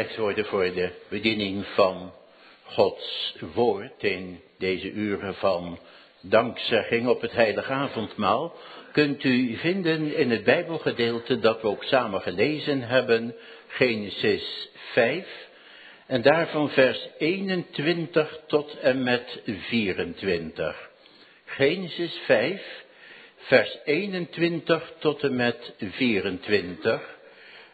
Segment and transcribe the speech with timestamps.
[0.00, 2.12] tekstwoorden voor de bediening van
[2.64, 5.78] Gods woord in deze uren van
[6.20, 8.56] dankzegging op het heilige avondmaal
[8.92, 13.34] kunt u vinden in het Bijbelgedeelte dat we ook samen gelezen hebben,
[13.66, 15.26] Genesis 5,
[16.06, 20.90] en daarvan vers 21 tot en met 24.
[21.44, 22.84] Genesis 5,
[23.36, 27.18] vers 21 tot en met 24,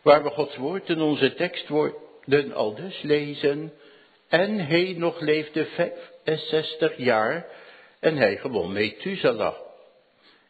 [0.02, 2.04] waar we Gods woord in onze tekstwoorden
[2.54, 3.72] al dus lezen.
[4.28, 5.66] En hij nog leefde
[6.24, 7.46] 65 jaar
[8.00, 9.54] en hij gewon Methuselah.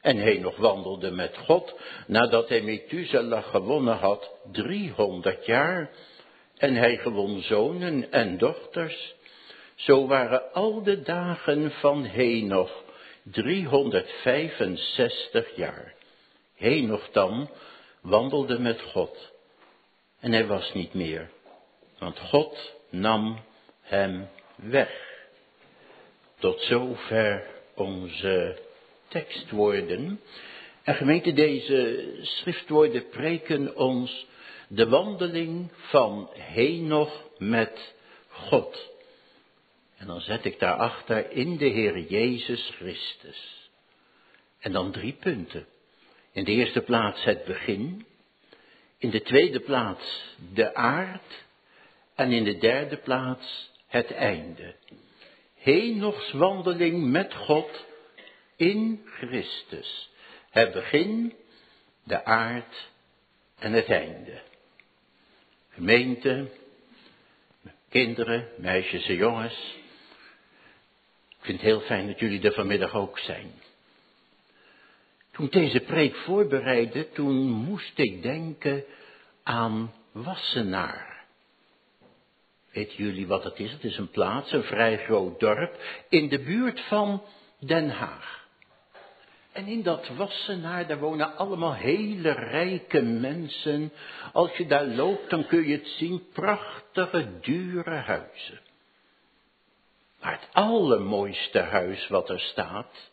[0.00, 1.74] En hij nog wandelde met God
[2.06, 5.90] nadat hij Methuselah gewonnen had 300 jaar.
[6.56, 9.14] En hij gewon zonen en dochters.
[9.74, 12.84] Zo waren al de dagen van Henoch
[13.22, 15.95] 365 jaar.
[16.54, 17.50] Henoch dan
[18.00, 19.32] wandelde met God.
[20.20, 21.30] En hij was niet meer,
[21.98, 23.41] want God nam
[23.80, 25.04] hem weg.
[26.38, 28.59] Tot zover onze
[29.09, 30.20] tekstwoorden.
[30.82, 34.26] En gemeente, deze schriftwoorden preken ons
[34.68, 37.95] de wandeling van Henoch met
[38.29, 38.95] God.
[39.96, 43.70] En dan zet ik daarachter in de Heer Jezus Christus.
[44.59, 45.66] En dan drie punten.
[46.32, 48.07] In de eerste plaats het begin.
[48.98, 51.45] In de tweede plaats de aard.
[52.16, 54.74] En in de derde plaats het einde.
[55.54, 57.84] Henochs wandeling met God
[58.56, 60.10] in Christus.
[60.50, 61.34] Het begin,
[62.04, 62.90] de aard
[63.58, 64.41] en het einde.
[65.70, 66.50] Gemeente,
[67.88, 69.76] kinderen, meisjes en jongens.
[71.28, 73.53] Ik vind het heel fijn dat jullie er vanmiddag ook zijn.
[75.32, 78.84] Toen ik deze preek voorbereidde, toen moest ik denken
[79.42, 81.16] aan Wassenaar.
[82.77, 83.72] Weten jullie wat het is?
[83.72, 85.77] Het is een plaats, een vrij groot dorp,
[86.09, 87.22] in de buurt van
[87.59, 88.47] Den Haag.
[89.53, 93.92] En in dat Wassenaar, daar wonen allemaal hele rijke mensen.
[94.32, 98.60] Als je daar loopt, dan kun je het zien, prachtige, dure huizen.
[100.20, 103.10] Maar het allermooiste huis wat er staat,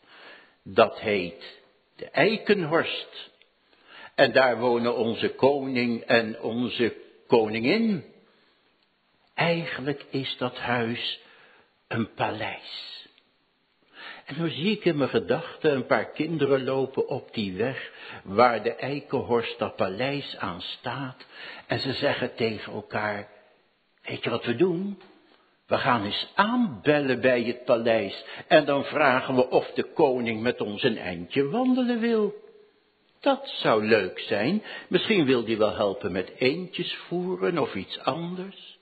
[0.64, 1.62] dat heet
[1.96, 3.32] de Eikenhorst.
[4.16, 6.96] En daar wonen onze koning en onze
[7.28, 8.12] koningin.
[9.34, 11.20] Eigenlijk is dat huis
[11.88, 12.92] een paleis.
[14.26, 17.92] En dan zie ik in mijn gedachten een paar kinderen lopen op die weg
[18.24, 21.26] waar de Eikenhorst dat paleis aan staat.
[21.68, 23.28] En ze zeggen tegen elkaar,
[24.04, 25.02] weet je wat we doen?
[25.68, 30.62] We gaan eens aanbellen bij het paleis en dan vragen we of de koning met
[30.62, 32.34] ons een eindje wandelen wil.
[33.20, 34.64] Dat zou leuk zijn.
[34.88, 38.73] Misschien wil hij wel helpen met eendjes voeren of iets anders.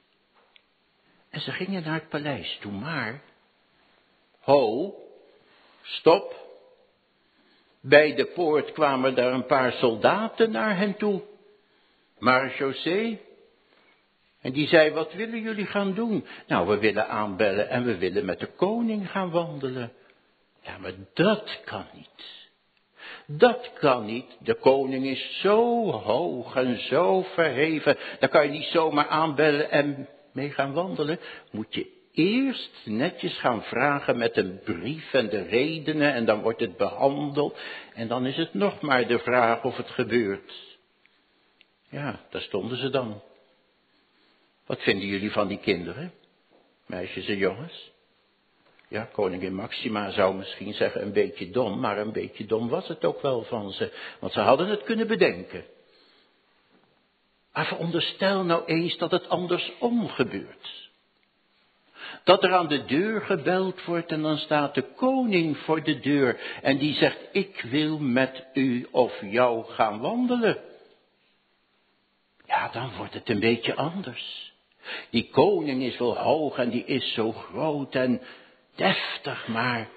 [1.31, 3.21] En ze gingen naar het paleis toe, maar...
[4.39, 4.95] Ho,
[5.81, 6.49] Stop.
[7.81, 11.21] Bij de poort kwamen daar een paar soldaten naar hen toe.
[12.57, 13.17] José.
[14.41, 16.25] En die zei, wat willen jullie gaan doen?
[16.47, 19.91] Nou, we willen aanbellen en we willen met de koning gaan wandelen.
[20.61, 22.39] Ja, maar dat kan niet.
[23.25, 24.37] Dat kan niet.
[24.39, 27.97] De koning is zo hoog en zo verheven.
[28.19, 31.19] Daar kan je niet zomaar aanbellen en mee gaan wandelen.
[31.51, 36.59] Moet je eerst netjes gaan vragen met een brief en de redenen en dan wordt
[36.59, 37.57] het behandeld
[37.93, 40.77] en dan is het nog maar de vraag of het gebeurt.
[41.89, 43.21] Ja, daar stonden ze dan.
[44.65, 46.13] Wat vinden jullie van die kinderen?
[46.85, 47.91] Meisjes en jongens?
[48.87, 53.05] Ja, koningin Maxima zou misschien zeggen een beetje dom, maar een beetje dom was het
[53.05, 55.63] ook wel van ze, want ze hadden het kunnen bedenken.
[57.53, 60.81] Maar veronderstel nou eens dat het andersom gebeurt
[62.23, 66.39] dat er aan de deur gebeld wordt en dan staat de koning voor de deur
[66.61, 70.57] en die zegt, ik wil met u of jou gaan wandelen.
[72.45, 74.53] Ja, dan wordt het een beetje anders.
[75.09, 78.21] Die koning is wel hoog en die is zo groot en
[78.75, 79.89] deftig, maar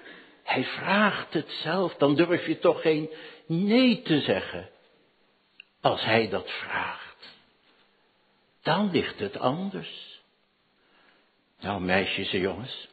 [0.43, 3.09] hij vraagt het zelf, dan durf je toch geen
[3.45, 4.69] nee te zeggen
[5.81, 7.04] als hij dat vraagt.
[8.65, 10.21] Dan ligt het anders.
[11.59, 12.87] Nou, meisjes en jongens,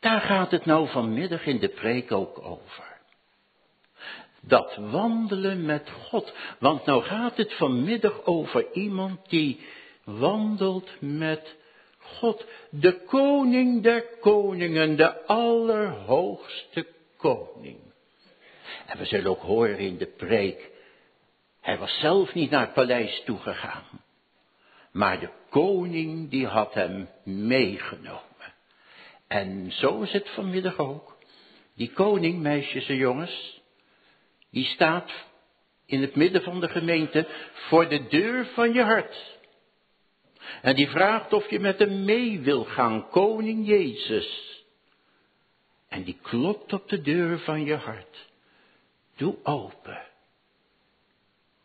[0.00, 2.98] daar gaat het nou vanmiddag in de preek ook over.
[4.40, 6.32] Dat wandelen met God.
[6.58, 9.60] Want nou gaat het vanmiddag over iemand die
[10.04, 11.56] wandelt met
[11.98, 12.46] God.
[12.70, 16.86] De koning der koningen, de allerhoogste
[17.16, 17.78] koning.
[18.86, 20.70] En we zullen ook horen in de preek,
[21.60, 24.06] hij was zelf niet naar het paleis toegegaan.
[24.98, 28.54] Maar de koning die had hem meegenomen.
[29.26, 31.16] En zo is het vanmiddag ook.
[31.74, 33.60] Die koning, meisjes en jongens,
[34.50, 35.10] die staat
[35.86, 39.38] in het midden van de gemeente voor de deur van je hart.
[40.62, 44.62] En die vraagt of je met hem mee wil gaan, koning Jezus.
[45.88, 48.28] En die klopt op de deur van je hart.
[49.16, 50.06] Doe open.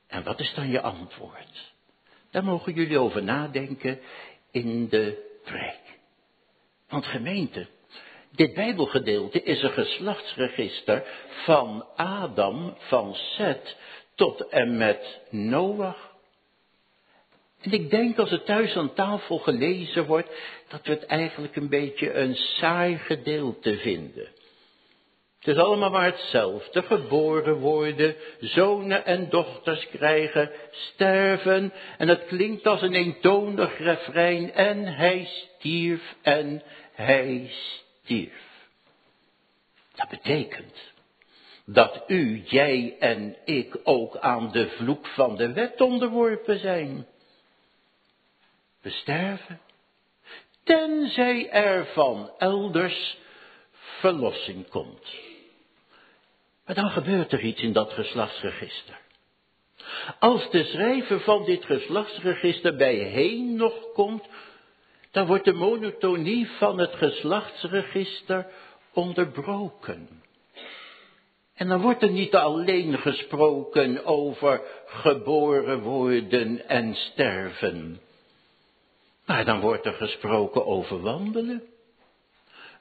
[0.07, 1.72] En wat is dan je antwoord?
[2.33, 4.00] Daar mogen jullie over nadenken
[4.51, 6.00] in de preek.
[6.89, 7.68] Want gemeente,
[8.31, 11.03] dit Bijbelgedeelte is een geslachtsregister
[11.44, 13.75] van Adam, van Seth,
[14.15, 16.12] tot en met Noach.
[17.62, 20.29] En ik denk als het thuis aan tafel gelezen wordt,
[20.68, 24.27] dat we het eigenlijk een beetje een saai gedeelte vinden.
[25.43, 26.83] Het is allemaal maar hetzelfde.
[26.83, 31.73] Geboren worden, zonen en dochters krijgen, sterven.
[31.97, 34.53] En het klinkt als een eentonig refrein.
[34.53, 36.63] En hij stierf en
[36.93, 38.51] hij stierf.
[39.95, 40.91] Dat betekent
[41.65, 47.07] dat u, jij en ik ook aan de vloek van de wet onderworpen zijn.
[48.81, 49.59] We sterven,
[50.63, 53.17] tenzij er van elders
[53.99, 55.31] verlossing komt.
[56.65, 59.01] Maar dan gebeurt er iets in dat geslachtsregister.
[60.19, 64.27] Als de schrijver van dit geslachtsregister bij nog komt,
[65.12, 68.48] dan wordt de monotonie van het geslachtsregister
[68.94, 70.21] onderbroken.
[71.54, 78.00] En dan wordt er niet alleen gesproken over geboren worden en sterven,
[79.25, 81.72] maar dan wordt er gesproken over wandelen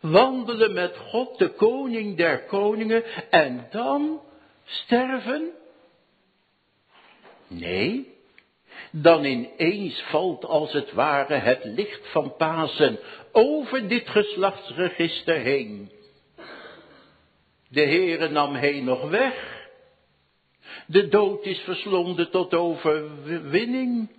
[0.02, 4.20] wandelen met God, de koning der koningen, en dan
[4.64, 5.50] sterven?
[7.48, 8.14] Nee,
[8.90, 12.98] dan ineens valt als het ware het licht van Pasen
[13.32, 15.90] over dit geslachtsregister heen.
[17.68, 19.60] De Heere nam heen nog weg.
[20.86, 24.10] De dood is verslonden tot overwinning.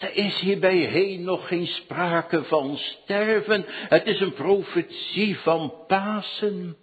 [0.00, 3.64] Er is hierbij nog geen sprake van sterven.
[3.68, 6.76] Het is een profetie van Pasen.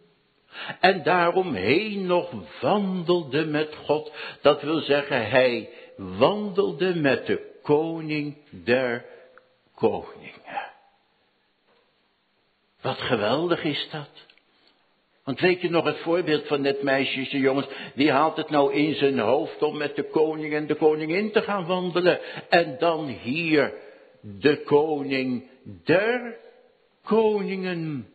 [0.80, 4.12] En daarom heen nog wandelde met God.
[4.42, 9.06] Dat wil zeggen, hij wandelde met de koning der
[9.76, 10.72] koningen.
[12.82, 14.27] Wat geweldig is dat.
[15.28, 18.74] Want weet je nog het voorbeeld van net meisjes en jongens, die haalt het nou
[18.74, 22.20] in zijn hoofd om met de koning en de koningin te gaan wandelen.
[22.50, 23.74] En dan hier
[24.22, 25.50] de koning
[25.84, 26.38] der
[27.04, 28.08] koningen.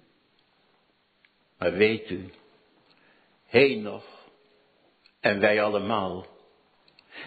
[1.59, 2.31] Maar weet u,
[3.76, 4.05] nog
[5.20, 6.26] en wij allemaal,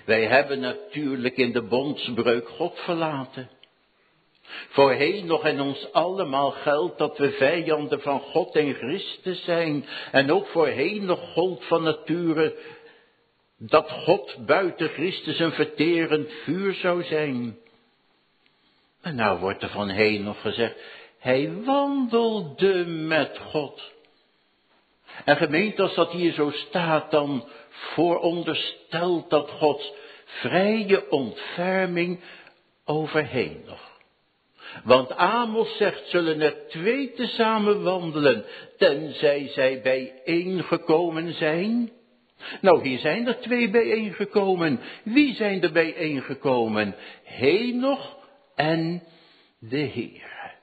[0.06, 3.50] wij hebben natuurlijk in de bondsbreuk God verlaten.
[4.70, 9.86] Voorheen nog in ons allemaal geldt dat we vijanden van God en Christus zijn.
[10.12, 12.56] En ook voorheen nog gold van nature
[13.58, 17.58] dat God buiten Christus een verterend vuur zou zijn.
[19.02, 20.76] En nou wordt er van heen nog gezegd,
[21.20, 23.94] hij wandelde met God.
[25.26, 29.92] En gemeente, als dat hier zo staat, dan vooronderstelt dat Gods
[30.24, 32.20] vrije ontferming
[32.86, 33.95] overheen nog.
[34.84, 38.46] Want Amos zegt, zullen er twee tezamen wandelen,
[38.78, 41.92] tenzij zij bijeengekomen zijn?
[42.62, 44.80] Nou, hier zijn er twee bijeengekomen.
[45.04, 46.96] Wie zijn er bijeengekomen?
[47.24, 48.18] Henoch
[48.56, 49.04] en
[49.60, 50.54] de Heer.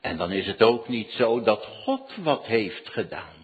[0.00, 3.36] En dan is het ook niet zo dat God wat heeft gedaan.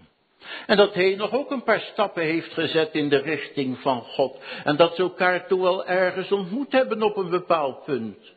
[0.67, 4.39] En dat hij nog ook een paar stappen heeft gezet in de richting van God.
[4.65, 8.34] En dat ze elkaar toen wel ergens ontmoet hebben op een bepaald punt.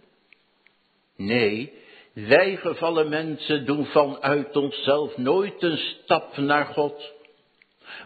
[1.18, 1.74] Nee,
[2.14, 7.14] wij gevallen mensen doen vanuit onszelf nooit een stap naar God.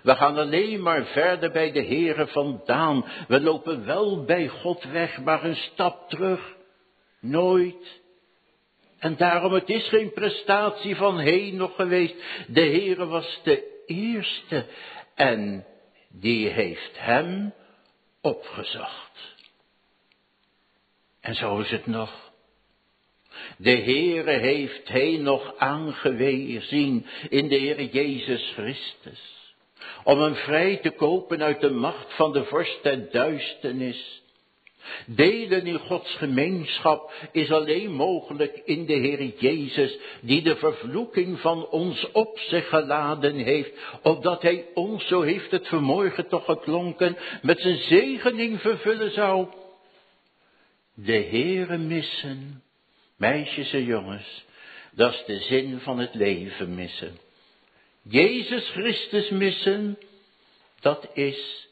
[0.03, 3.05] We gaan alleen maar verder bij de Heere vandaan.
[3.27, 6.55] We lopen wel bij God weg, maar een stap terug.
[7.19, 7.99] Nooit.
[8.99, 12.15] En daarom, het is geen prestatie van heen nog geweest.
[12.47, 14.65] De Heere was de eerste
[15.15, 15.65] en
[16.09, 17.53] die heeft hem
[18.21, 19.35] opgezocht.
[21.21, 22.30] En zo is het nog.
[23.57, 29.53] De Heere heeft hij nog aangewezen in de Heer Jezus Christus.
[30.03, 34.21] Om hem vrij te kopen uit de macht van de vorst der duisternis.
[35.05, 41.67] Delen in Gods gemeenschap is alleen mogelijk in de Heer Jezus, die de vervloeking van
[41.67, 43.71] ons op zich geladen heeft,
[44.01, 49.47] opdat Hij ons, zo heeft het vanmorgen toch geklonken, met zijn zegening vervullen zou
[50.93, 52.63] De heren missen,
[53.21, 54.45] meisjes en jongens,
[54.91, 57.17] dat is de zin van het leven missen.
[58.01, 59.97] Jezus Christus missen,
[60.79, 61.67] dat is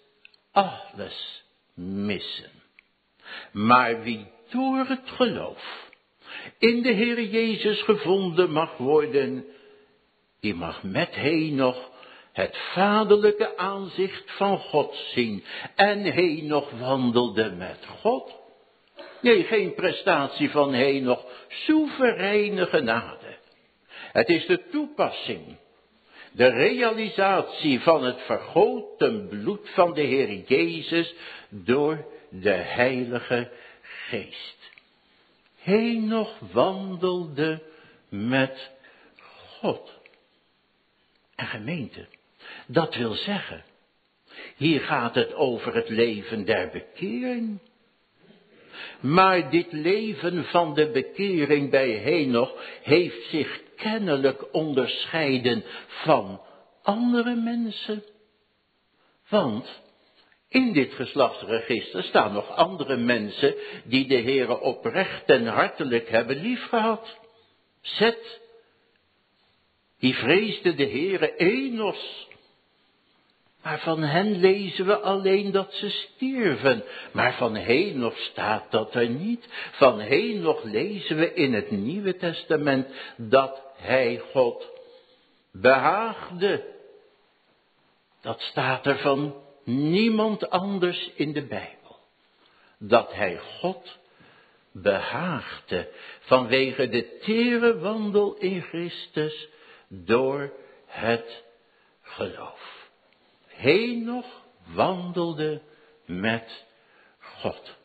[0.51, 2.51] alles missen.
[3.51, 5.89] Maar wie door het geloof
[6.57, 9.45] in de Heer Jezus gevonden mag worden,
[10.39, 11.15] die mag met
[11.51, 11.89] nog
[12.33, 15.43] het vaderlijke aanzicht van God zien.
[15.75, 16.01] En
[16.43, 18.38] nog wandelde met God.
[19.21, 20.69] Nee, geen prestatie van
[21.03, 23.37] nog soevereine genade.
[24.11, 25.57] Het is de toepassing,
[26.31, 31.13] de realisatie van het vergoten bloed van de Heer Jezus
[31.49, 34.57] door de Heilige Geest.
[35.97, 37.61] nog wandelde
[38.09, 38.71] met
[39.59, 39.99] God.
[41.35, 42.07] En gemeente,
[42.67, 43.63] dat wil zeggen,
[44.55, 47.59] hier gaat het over het leven der bekering.
[48.99, 56.41] Maar dit leven van de bekering bij Henoch heeft zich kennelijk onderscheiden van
[56.83, 58.03] andere mensen.
[59.29, 59.81] Want
[60.49, 67.17] in dit geslachtsregister staan nog andere mensen die de Heere oprecht en hartelijk hebben liefgehad.
[67.81, 68.41] Zet,
[69.99, 72.27] die vreesde de Heere Enos.
[73.63, 76.83] Maar van hen lezen we alleen dat ze stierven.
[77.11, 79.47] Maar van Henoch staat dat er niet.
[79.71, 82.87] Van Henoch lezen we in het Nieuwe Testament
[83.17, 84.69] dat hij God
[85.51, 86.77] behaagde.
[88.21, 91.97] Dat staat er van niemand anders in de Bijbel.
[92.77, 93.97] Dat hij God
[94.71, 95.89] behaagde
[96.19, 99.47] vanwege de tere wandel in Christus
[99.87, 100.53] door
[100.85, 101.43] het
[102.01, 102.78] geloof.
[103.59, 105.61] Henoch wandelde
[106.05, 106.65] met
[107.19, 107.77] God.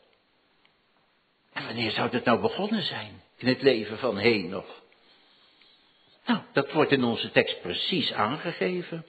[1.53, 4.83] En wanneer zou het nou begonnen zijn in het leven van Henoch?
[6.25, 9.05] Nou, dat wordt in onze tekst precies aangegeven.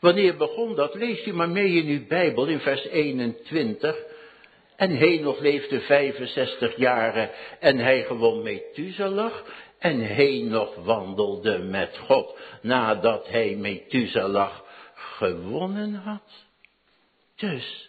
[0.00, 0.94] Wanneer begon dat?
[0.94, 3.96] Leest u maar mee in uw Bijbel in vers 21.
[4.76, 7.30] En Henoch leefde 65 jaren
[7.60, 9.32] en hij gewoon Methuselah.
[9.78, 14.52] En Henoch wandelde met God nadat hij Methuselah
[15.20, 16.46] gewonnen had.
[17.36, 17.88] Dus,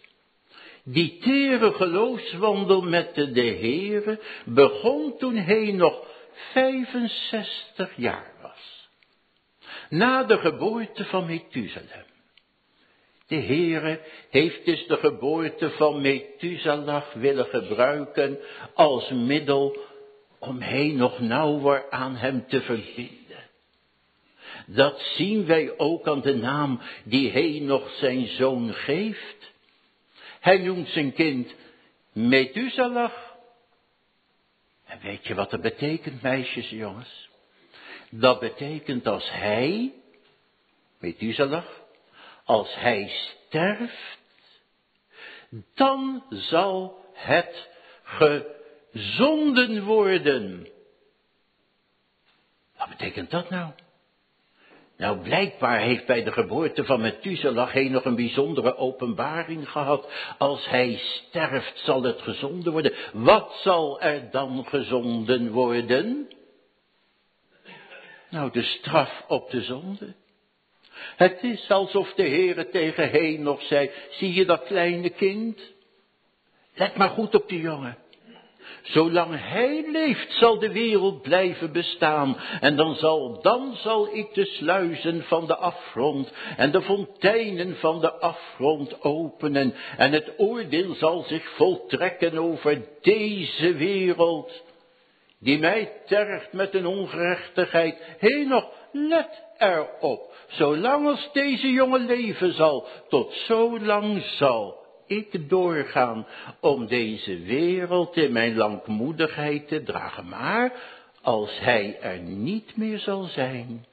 [0.84, 6.06] die tere geloofswandel met de, Heere begon toen hij nog
[6.52, 8.88] 65 jaar was.
[9.88, 12.04] Na de geboorte van Methuselah.
[13.26, 18.38] De Heere heeft dus de geboorte van Methuselah willen gebruiken
[18.74, 19.76] als middel
[20.38, 23.21] om hij nog nauwer aan hem te verbinden.
[24.66, 29.52] Dat zien wij ook aan de naam die hij nog zijn zoon geeft.
[30.40, 31.54] Hij noemt zijn kind
[32.12, 33.12] Methuselah.
[34.84, 37.30] En weet je wat dat betekent, meisjes en jongens?
[38.10, 39.92] Dat betekent als hij,
[40.98, 41.64] Methuselah,
[42.44, 44.18] als hij sterft,
[45.74, 47.68] dan zal het
[48.02, 50.68] gezonden worden.
[52.76, 53.72] Wat betekent dat nou?
[55.02, 60.12] Nou, blijkbaar heeft bij de geboorte van Methuselah hij nog een bijzondere openbaring gehad.
[60.38, 62.92] Als hij sterft, zal het gezonden worden.
[63.12, 66.28] Wat zal er dan gezonden worden?
[68.30, 70.14] Nou, de straf op de zonde.
[71.16, 75.60] Het is alsof de Heere tegen heen nog zei, zie je dat kleine kind?
[76.74, 78.01] Let maar goed op die jongen.
[78.82, 82.36] Zolang hij leeft zal de wereld blijven bestaan.
[82.60, 88.00] En dan zal, dan zal ik de sluizen van de afgrond en de fonteinen van
[88.00, 89.74] de afgrond openen.
[89.96, 94.62] En het oordeel zal zich voltrekken over deze wereld.
[95.40, 97.96] Die mij tergt met een ongerechtigheid.
[98.18, 100.34] Hé nog, let erop.
[100.48, 106.26] Zolang als deze jongen leven zal, tot zo lang zal ik doorgaan
[106.60, 110.28] om deze wereld in mijn langmoedigheid te dragen.
[110.28, 110.72] Maar
[111.22, 113.86] als hij er niet meer zal zijn,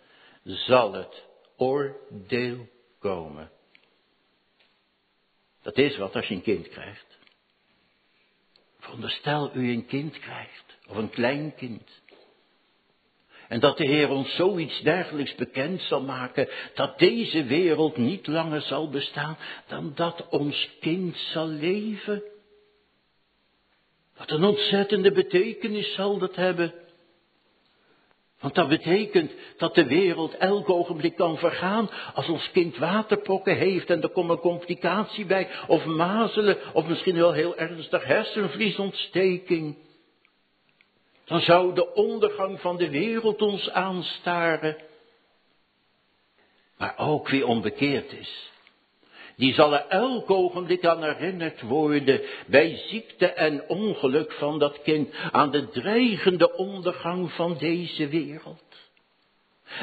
[0.44, 1.26] zal het
[1.58, 2.68] oordeel
[3.00, 3.52] komen.
[5.62, 7.18] Dat is wat als je een kind krijgt.
[8.80, 12.02] Veronderstel u een kind krijgt, of een klein kind.
[13.50, 18.62] En dat de Heer ons zoiets dergelijks bekend zal maken, dat deze wereld niet langer
[18.62, 19.38] zal bestaan
[19.68, 22.24] dan dat ons kind zal leven.
[24.18, 26.74] Wat een ontzettende betekenis zal dat hebben.
[28.40, 33.90] Want dat betekent dat de wereld elk ogenblik kan vergaan als ons kind waterpokken heeft
[33.90, 39.89] en er komt een complicatie bij, of mazelen, of misschien wel heel ernstig hersenvliesontsteking.
[41.30, 44.78] Dan zou de ondergang van de wereld ons aanstaren.
[46.78, 48.52] Maar ook wie onbekeerd is,
[49.36, 55.14] die zal er elk ogenblik aan herinnerd worden bij ziekte en ongeluk van dat kind,
[55.32, 58.64] aan de dreigende ondergang van deze wereld.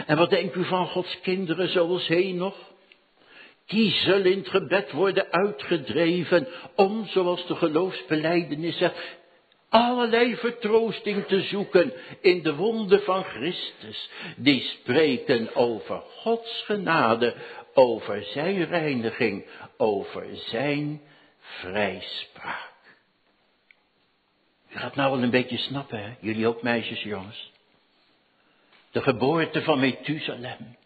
[0.06, 2.56] En wat denkt u van Gods kinderen zoals nog?
[3.66, 9.16] Die zullen in het gebed worden uitgedreven om, zoals de geloofsbeleidenis zegt,
[9.68, 17.34] allerlei vertroosting te zoeken in de wonden van Christus, die spreken over Gods genade,
[17.74, 19.46] over zijn reiniging,
[19.76, 21.00] over zijn
[21.38, 22.74] vrijspraak.
[24.68, 26.14] Je gaat nou wel een beetje snappen, hè?
[26.20, 27.52] Jullie ook meisjes, jongens.
[28.90, 30.76] De geboorte van Methusalem.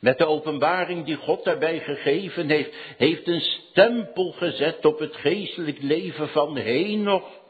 [0.00, 5.82] Met de openbaring die God daarbij gegeven heeft, heeft een stempel gezet op het geestelijk
[5.82, 7.44] leven van Henoch.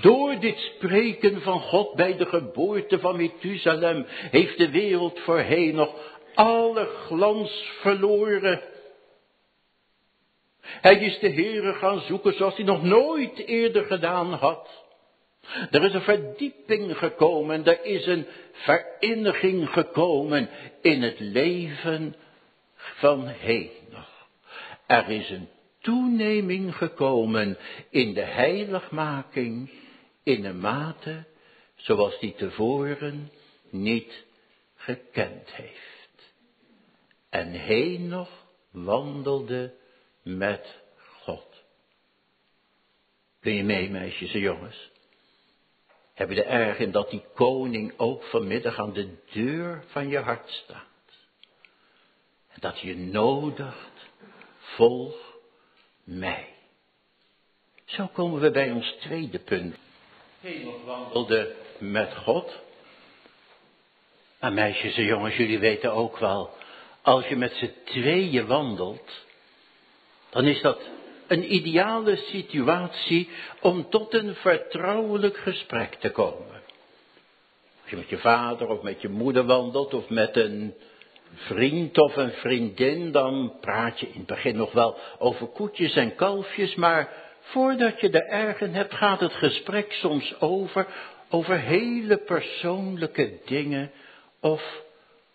[0.00, 5.94] Door dit spreken van God bij de geboorte van Methusalem heeft de wereld voor Henoch
[6.34, 8.62] alle glans verloren.
[10.60, 14.82] Hij is de Heere gaan zoeken zoals hij nog nooit eerder gedaan had.
[15.70, 20.48] Er is een verdieping gekomen, er is een verinniging gekomen
[20.80, 22.14] in het leven
[22.74, 24.26] van Henoch.
[24.86, 25.48] Er is een
[25.84, 27.58] toeneming gekomen
[27.90, 29.70] in de heiligmaking
[30.22, 31.24] in een mate
[31.74, 33.30] zoals die tevoren
[33.70, 34.24] niet
[34.74, 36.32] gekend heeft.
[37.28, 39.74] En Henoch wandelde
[40.22, 40.80] met
[41.22, 41.64] God.
[43.40, 44.90] Kun je mee, meisjes en jongens?
[46.14, 50.50] Hebben de erg in dat die koning ook vanmiddag aan de deur van je hart
[50.50, 50.82] staat.
[52.48, 54.08] En dat je nodigt,
[54.58, 55.33] volg
[56.04, 56.48] mij.
[57.84, 59.76] Zo komen we bij ons tweede punt.
[60.40, 62.62] Henoch wandelde met God.
[64.40, 66.50] Maar meisjes en jongens, jullie weten ook wel
[67.04, 69.10] als je met z'n tweeën wandelt,
[70.30, 70.78] dan is dat
[71.26, 73.28] een ideale situatie
[73.60, 76.62] om tot een vertrouwelijk gesprek te komen.
[77.82, 80.74] Als je met je vader of met je moeder wandelt of met een
[81.34, 86.14] vriend of een vriendin, dan praat je in het begin nog wel over koetjes en
[86.14, 87.08] kalfjes, maar
[87.40, 90.86] voordat je er erg in hebt, gaat het gesprek soms over,
[91.30, 93.90] over hele persoonlijke dingen
[94.40, 94.82] of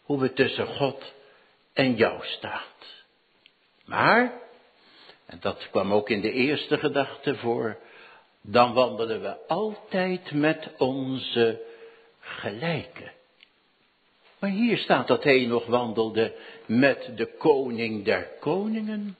[0.04, 1.14] hoe we tussen God
[1.74, 3.04] en jou staat.
[3.86, 4.34] Maar,
[5.26, 7.78] en dat kwam ook in de eerste gedachte voor,
[8.42, 11.62] dan wandelen we altijd met onze
[12.20, 13.12] gelijken.
[14.39, 19.17] Maar hier staat dat hij nog wandelde met de koning der koningen.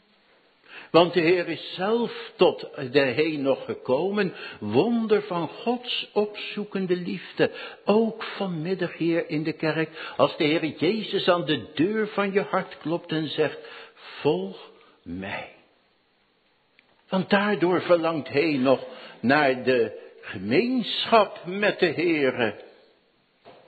[0.92, 7.52] Want de Heer is zelf tot de nog gekomen, wonder van Gods opzoekende liefde.
[7.86, 12.42] Ook vanmiddag hier in de kerk, als de Heer Jezus aan de deur van je
[12.42, 13.60] hart klopt en zegt,
[13.94, 14.72] volg
[15.04, 15.50] mij.
[17.10, 18.86] Want daardoor verlangt hij nog
[19.20, 22.56] naar de gemeenschap met de Heere.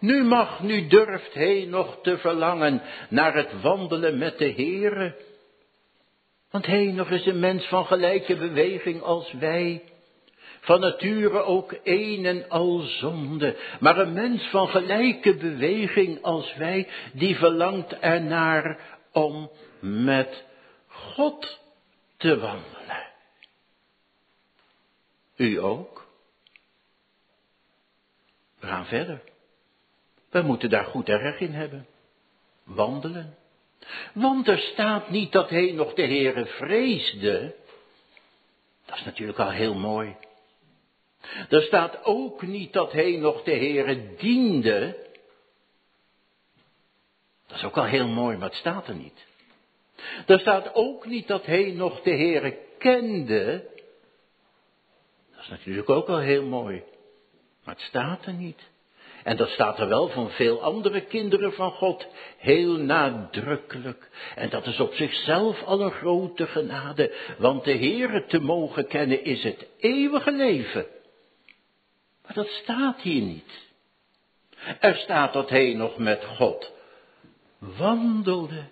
[0.01, 5.15] Nu mag, nu durft hij nog te verlangen naar het wandelen met de Heere.
[6.49, 9.83] Want hij nog is een mens van gelijke beweging als wij.
[10.59, 13.57] Van nature ook een en al zonde.
[13.79, 18.79] Maar een mens van gelijke beweging als wij, die verlangt ernaar
[19.11, 20.43] om met
[20.87, 21.59] God
[22.17, 23.09] te wandelen.
[25.35, 26.05] U ook?
[28.59, 29.30] We gaan verder.
[30.31, 31.87] We moeten daar goed erg in hebben.
[32.63, 33.35] Wandelen.
[34.13, 37.55] Want er staat niet dat hij nog de Heere vreesde.
[38.85, 40.15] Dat is natuurlijk al heel mooi.
[41.49, 45.09] Er staat ook niet dat hij nog de Heere diende.
[47.47, 49.25] Dat is ook al heel mooi, maar het staat er niet.
[50.25, 53.69] Er staat ook niet dat hij nog de Heere kende.
[55.31, 56.83] Dat is natuurlijk ook al heel mooi,
[57.63, 58.69] maar het staat er niet.
[59.23, 62.07] En dat staat er wel van veel andere kinderen van God
[62.37, 64.09] heel nadrukkelijk.
[64.35, 69.23] En dat is op zichzelf al een grote genade, want de Heere te mogen kennen
[69.23, 70.85] is het eeuwige leven.
[72.23, 73.69] Maar dat staat hier niet.
[74.79, 76.71] Er staat dat hij nog met God
[77.59, 78.63] wandelde.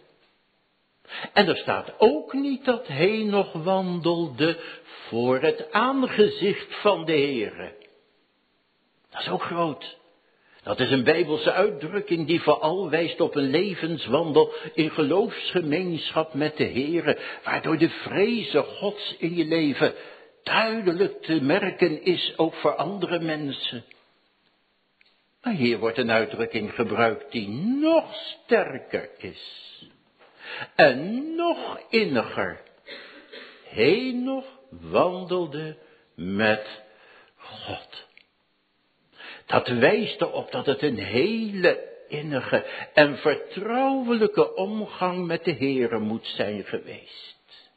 [1.33, 4.59] En er staat ook niet dat hij nog wandelde
[5.07, 7.73] voor het aangezicht van de Heere.
[9.09, 9.98] Dat is ook groot.
[10.69, 16.63] Dat is een bijbelse uitdrukking die vooral wijst op een levenswandel in geloofsgemeenschap met de
[16.63, 19.93] Heere, waardoor de vreze Gods in je leven
[20.43, 23.84] duidelijk te merken is, ook voor andere mensen.
[25.41, 29.84] Maar hier wordt een uitdrukking gebruikt die nog sterker is.
[30.75, 32.62] En nog inniger.
[33.63, 35.77] Henoch wandelde
[36.15, 36.84] met
[37.36, 38.09] God.
[39.49, 46.25] Dat wijst erop dat het een hele innige en vertrouwelijke omgang met de Heere moet
[46.25, 47.69] zijn geweest.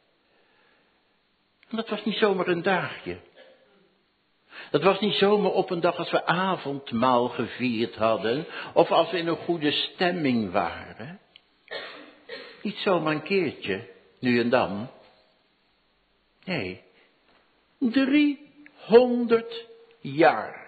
[1.68, 3.16] En dat was niet zomaar een dagje.
[4.70, 9.18] Dat was niet zomaar op een dag als we avondmaal gevierd hadden, of als we
[9.18, 11.20] in een goede stemming waren.
[12.62, 14.90] Niet zomaar een keertje, nu en dan.
[16.44, 16.82] Nee,
[17.78, 19.66] 300
[20.00, 20.61] jaar.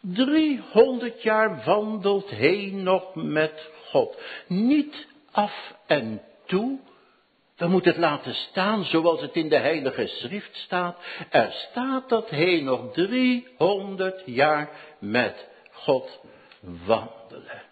[0.00, 4.20] 300 jaar wandelt hij nog met God.
[4.46, 6.78] Niet af en toe.
[7.56, 10.98] We moeten het laten staan zoals het in de Heilige Schrift staat.
[11.30, 16.20] Er staat dat hij nog 300 jaar met God
[16.60, 17.62] wandelen.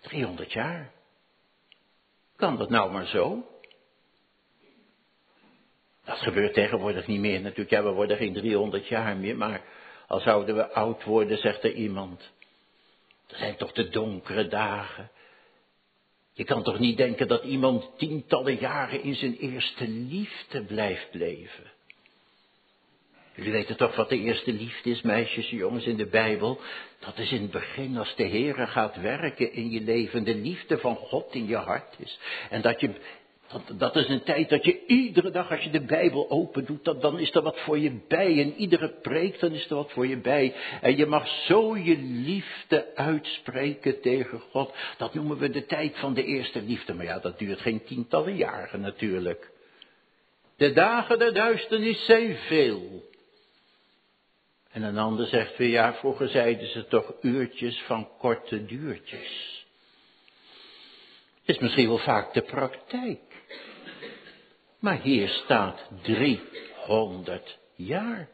[0.00, 0.92] 300 jaar.
[2.36, 3.48] Kan dat nou maar zo?
[6.04, 7.70] Dat gebeurt tegenwoordig niet meer natuurlijk.
[7.70, 9.62] Ja, we worden geen 300 jaar meer, maar
[10.06, 12.32] al zouden we oud worden, zegt er iemand.
[13.26, 15.10] Er zijn toch de donkere dagen.
[16.32, 21.72] Je kan toch niet denken dat iemand tientallen jaren in zijn eerste liefde blijft leven.
[23.34, 26.60] Jullie weten toch wat de eerste liefde is, meisjes en jongens, in de Bijbel?
[26.98, 30.78] Dat is in het begin als de Heere gaat werken in je leven, de liefde
[30.78, 32.18] van God in je hart is.
[32.50, 32.94] En dat je
[33.54, 36.84] dat, dat is een tijd dat je iedere dag als je de Bijbel open doet,
[36.84, 38.40] dat, dan is er wat voor je bij.
[38.40, 40.54] En iedere preek, dan is er wat voor je bij.
[40.80, 44.74] En je mag zo je liefde uitspreken tegen God.
[44.96, 46.94] Dat noemen we de tijd van de eerste liefde.
[46.94, 49.50] Maar ja, dat duurt geen tientallen jaren natuurlijk.
[50.56, 53.12] De dagen der duisternis zijn veel.
[54.70, 59.66] En een ander zegt weer, ja, vroeger zeiden ze toch uurtjes van korte duurtjes.
[61.44, 63.33] Is misschien wel vaak de praktijk.
[64.84, 68.28] Maar hier staat 300 jaar.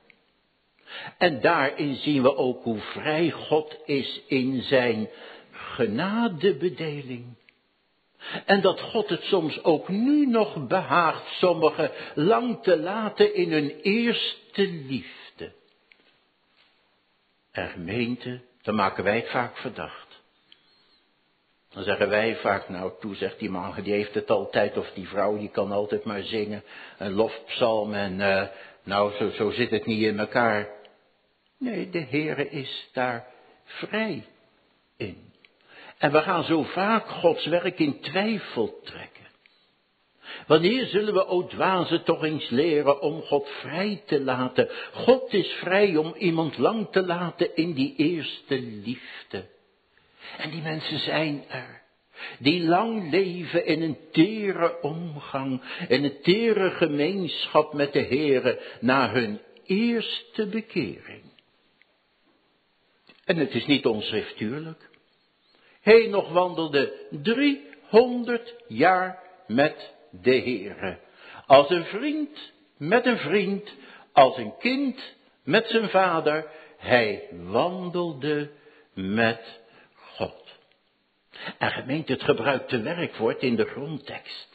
[1.19, 5.09] En daarin zien we ook hoe vrij God is in zijn
[5.53, 7.25] genadebedeling.
[8.45, 13.81] En dat God het soms ook nu nog behaagt sommigen lang te laten in hun
[13.81, 15.53] eerste liefde.
[17.53, 20.10] En gemeente, dan maken wij het vaak verdacht.
[21.75, 25.09] Dan zeggen wij vaak, nou toe zegt die man, die heeft het altijd, of die
[25.09, 26.63] vrouw die kan altijd maar zingen,
[26.99, 28.47] een lofpsalm en uh,
[28.83, 30.69] nou zo, zo zit het niet in elkaar.
[31.59, 33.27] Nee, de Heere is daar
[33.65, 34.25] vrij
[34.97, 35.33] in.
[35.99, 39.29] En we gaan zo vaak Gods werk in twijfel trekken.
[40.47, 44.69] Wanneer zullen we, o dwazen, toch eens leren om God vrij te laten?
[44.93, 49.45] God is vrij om iemand lang te laten in die eerste liefde.
[50.39, 51.83] En die mensen zijn er.
[52.39, 59.13] Die lang leven in een tere omgang, in een tere gemeenschap met de Heere na
[59.13, 61.23] hun eerste bekering.
[63.25, 64.89] En het is niet onschriftuurlijk.
[65.81, 70.99] Hij nog wandelde 300 jaar met de Heere.
[71.47, 73.75] Als een vriend met een vriend,
[74.13, 76.51] als een kind met zijn vader.
[76.77, 78.51] Hij wandelde
[78.95, 79.60] met
[81.59, 84.49] en gemeente, het gebruikte werkwoord in de grondtekst.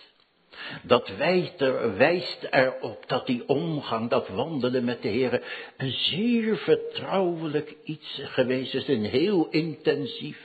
[0.81, 5.41] Dat wijst, er, wijst erop dat die omgang, dat wandelen met de Heer,
[5.77, 10.39] een zeer vertrouwelijk iets geweest is, een heel intensief.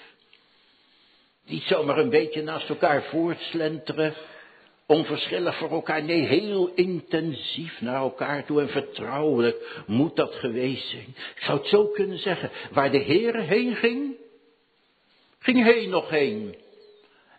[1.47, 4.15] Niet zomaar een beetje naast elkaar voortslenteren,
[4.87, 11.15] onverschillig voor elkaar, nee, heel intensief naar elkaar toe en vertrouwelijk moet dat geweest zijn.
[11.37, 14.17] Ik zou het zo kunnen zeggen, waar de Heer heen ging,
[15.41, 16.55] ging hij nog heen.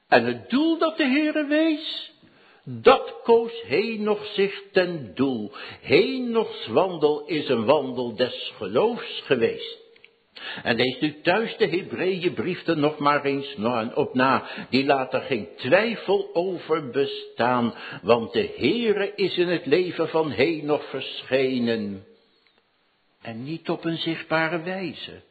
[0.08, 2.12] En het doel dat de Heere wees,
[2.64, 3.64] dat koos
[3.98, 5.52] nog zich ten doel.
[5.82, 9.80] Henochs wandel is een wandel des geloofs geweest.
[10.64, 13.56] En lees nu thuis de Hebreeënbrief nog maar eens
[13.96, 14.48] op na.
[14.70, 17.74] Die laat er geen twijfel over bestaan.
[18.02, 22.06] Want de Heere is in het leven van Henoch verschenen.
[23.22, 25.22] En niet op een zichtbare wijze.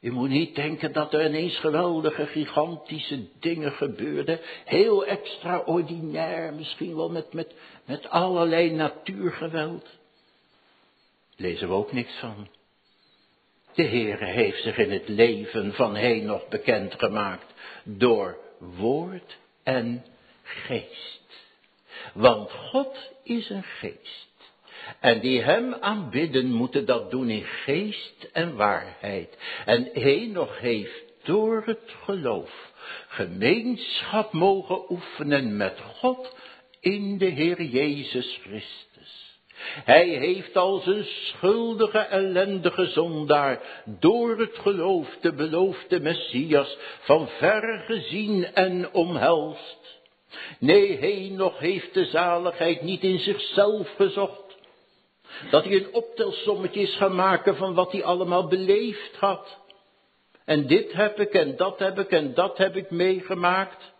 [0.00, 4.40] Je moet niet denken dat er ineens geweldige, gigantische dingen gebeurden.
[4.64, 9.88] Heel extraordinair, misschien wel met, met, met allerlei natuurgeweld.
[11.36, 12.48] Lezen we ook niks van.
[13.74, 20.04] De Heere heeft zich in het leven van Henoch bekendgemaakt door woord en
[20.42, 21.22] geest.
[22.14, 24.27] Want God is een geest.
[25.00, 29.38] En die hem aanbidden moeten dat doen in geest en waarheid.
[29.64, 32.68] En Henoch heeft door het geloof
[33.08, 36.34] gemeenschap mogen oefenen met God
[36.80, 39.36] in de Heer Jezus Christus.
[39.84, 47.84] Hij heeft als een schuldige, ellendige zondaar door het geloof de beloofde Messias van ver
[47.86, 50.00] gezien en omhelst.
[50.58, 54.47] Nee, hij nog heeft de zaligheid niet in zichzelf gezocht.
[55.50, 59.58] Dat hij een optelsommetje is gaan maken van wat hij allemaal beleefd had.
[60.44, 63.92] En dit heb ik en dat heb ik en dat heb ik meegemaakt.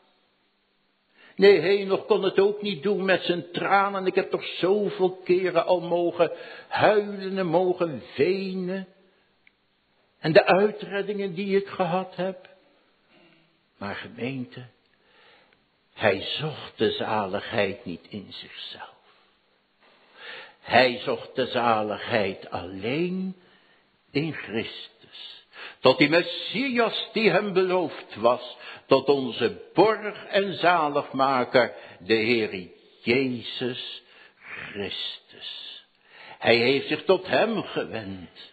[1.36, 4.06] Nee, nog kon het ook niet doen met zijn tranen.
[4.06, 6.32] Ik heb toch zoveel keren al mogen
[6.68, 8.88] huilen en mogen wenen.
[10.18, 12.48] En de uitreddingen die ik gehad heb.
[13.76, 14.66] Maar gemeente,
[15.92, 18.97] hij zocht de zaligheid niet in zichzelf.
[20.68, 23.36] Hij zocht de zaligheid alleen
[24.10, 25.46] in Christus.
[25.80, 32.68] Tot die Messias die hem beloofd was, tot onze borg en zaligmaker, de Heer
[33.02, 34.02] Jezus
[34.36, 35.84] Christus.
[36.38, 38.52] Hij heeft zich tot hem gewend.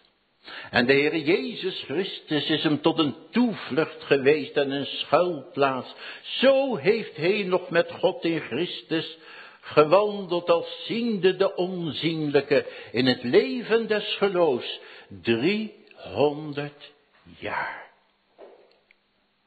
[0.70, 5.94] En de Heer Jezus Christus is hem tot een toevlucht geweest en een schuilplaats.
[6.22, 9.18] Zo heeft hij nog met God in Christus
[9.66, 14.80] gewandeld als ziende de onzienlijke in het leven des geloofs.
[15.08, 16.92] Driehonderd
[17.38, 17.90] jaar.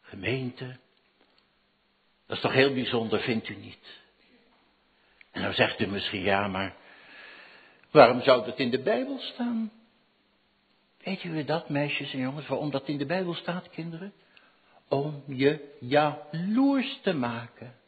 [0.01, 0.77] Gemeente,
[2.27, 3.97] dat is toch heel bijzonder, vindt u niet?
[5.31, 6.75] En dan zegt u misschien, ja, maar
[7.91, 9.71] waarom zou dat in de Bijbel staan?
[11.03, 14.13] Weet u dat, meisjes en jongens, waarom dat in de Bijbel staat, kinderen?
[14.87, 17.78] Om je jaloers te maken.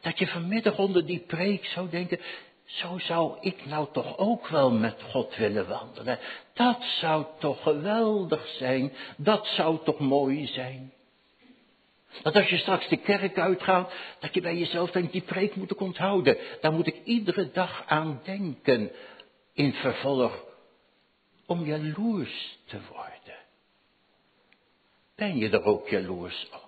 [0.00, 2.20] Dat je vanmiddag onder die preek zou denken,
[2.64, 6.18] zo zou ik nou toch ook wel met God willen wandelen.
[6.52, 8.92] Dat zou toch geweldig zijn.
[9.16, 10.92] Dat zou toch mooi zijn.
[12.22, 15.70] Dat als je straks de kerk uitgaat, dat je bij jezelf denkt, die preek moet
[15.70, 16.36] ik onthouden.
[16.60, 18.90] Daar moet ik iedere dag aan denken.
[19.52, 20.44] In vervolg
[21.46, 23.36] om jaloers te worden.
[25.14, 26.67] Ben je er ook jaloers op?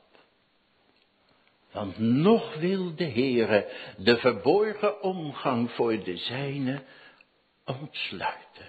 [1.72, 6.82] Want nog wil de Heere de verborgen omgang voor de zijne
[7.64, 8.68] ontsluiten.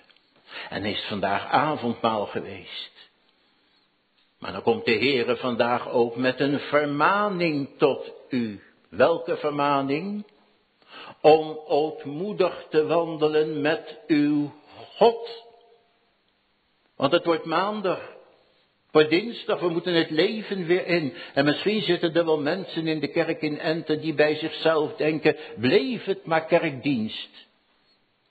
[0.70, 3.10] En is vandaag avondmaal geweest.
[4.40, 8.62] Maar dan komt de Heere vandaag ook met een vermaning tot u.
[8.90, 10.26] Welke vermaning?
[11.22, 14.52] Om ootmoedig te wandelen met uw
[14.96, 15.46] God.
[16.96, 18.20] Want het wordt maandag.
[18.92, 21.14] Voor dinsdag, we moeten het leven weer in.
[21.34, 25.36] En misschien zitten er wel mensen in de kerk in Enten die bij zichzelf denken,
[25.58, 27.48] bleef het maar kerkdienst.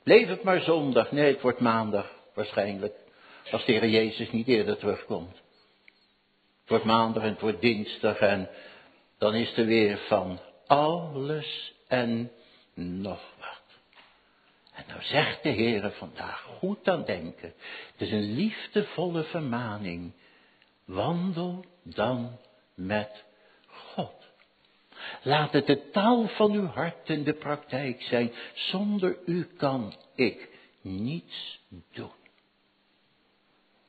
[0.03, 1.13] Bleef het maar zondag.
[1.13, 2.95] Nee, het wordt maandag waarschijnlijk.
[3.51, 5.37] Als de Heer Jezus niet eerder terugkomt.
[6.61, 8.49] Het wordt maandag en het wordt dinsdag en
[9.19, 12.31] dan is er weer van alles en
[12.75, 13.63] nog wat.
[14.75, 17.53] En nou zegt de Heer vandaag, goed aan denken.
[17.93, 20.13] Het is een liefdevolle vermaning.
[20.91, 22.39] Wandel dan
[22.75, 23.25] met
[23.67, 24.13] God.
[25.23, 28.33] Laat het de taal van uw hart in de praktijk zijn.
[28.55, 30.49] Zonder u kan ik
[30.81, 31.61] niets
[31.93, 32.11] doen.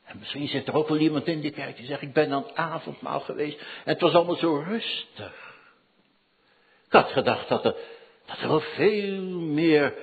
[0.03, 2.43] En misschien zit er ook wel iemand in die kerk die zegt, ik ben aan
[2.43, 5.59] het avondmaal geweest en het was allemaal zo rustig.
[6.85, 7.75] Ik had gedacht dat er,
[8.25, 9.93] dat er wel veel meer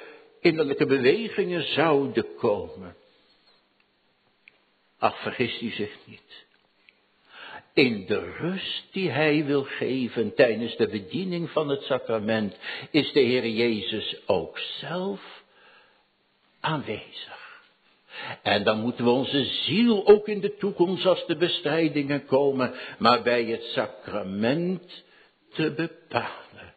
[0.41, 2.97] innerlijke bewegingen zouden komen.
[4.99, 6.47] Ach, vergist u zich niet
[7.79, 12.57] in de rust die hij wil geven tijdens de bediening van het sacrament,
[12.91, 15.43] is de Heer Jezus ook zelf
[16.61, 17.63] aanwezig.
[18.43, 23.23] En dan moeten we onze ziel ook in de toekomst als de bestrijdingen komen, maar
[23.23, 25.05] bij het sacrament
[25.53, 26.75] te bepalen.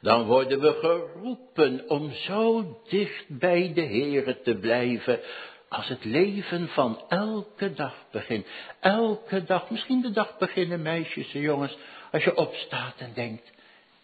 [0.00, 5.20] Dan worden we geroepen om zo dicht bij de Heer te blijven,
[5.68, 8.46] als het leven van elke dag begint.
[8.80, 11.76] Elke dag, misschien de dag beginnen meisjes en jongens,
[12.12, 13.50] als je opstaat en denkt,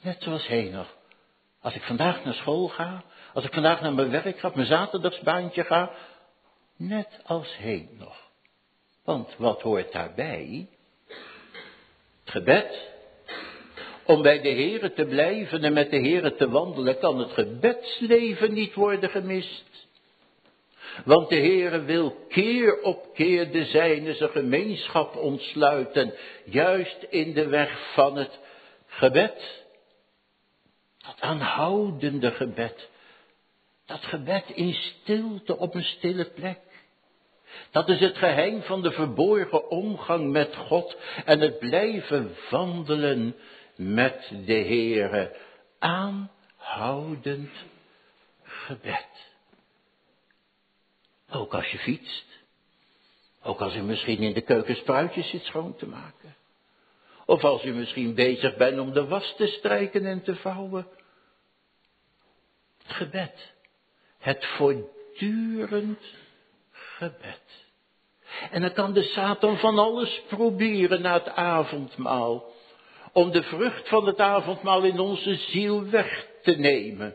[0.01, 0.97] net zoals nog.
[1.61, 5.65] Als ik vandaag naar school ga, als ik vandaag naar mijn werk ga, mijn zaterdagsbaantje
[5.65, 5.91] ga,
[6.77, 7.57] net als
[7.99, 8.17] nog.
[9.05, 10.69] Want wat hoort daarbij?
[12.25, 12.93] Het gebed.
[14.07, 18.53] Om bij de Here te blijven en met de Here te wandelen, kan het gebedsleven
[18.53, 19.84] niet worden gemist.
[21.05, 27.49] Want de Heere wil keer op keer de zijne zijn gemeenschap ontsluiten, juist in de
[27.49, 28.39] weg van het
[28.87, 29.65] gebed.
[30.99, 32.89] Dat aanhoudende gebed.
[33.87, 36.59] Dat gebed in stilte op een stille plek.
[37.71, 43.37] Dat is het geheim van de verborgen omgang met God en het blijven wandelen
[43.77, 45.37] met de Heere.
[45.79, 47.51] Aanhoudend
[48.43, 49.34] gebed.
[51.35, 52.25] Ook als je fietst.
[53.43, 56.37] Ook als u misschien in de keuken spruitjes zit schoon te maken.
[57.27, 60.87] Of als u misschien bezig bent om de was te strijken en te vouwen.
[62.83, 63.53] Het gebed.
[64.19, 66.01] Het voortdurend
[66.71, 67.43] gebed.
[68.51, 72.53] En dan kan de Satan van alles proberen na het avondmaal.
[73.13, 77.15] Om de vrucht van het avondmaal in onze ziel weg te nemen.